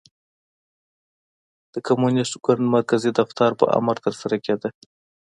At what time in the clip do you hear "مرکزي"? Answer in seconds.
2.75-3.11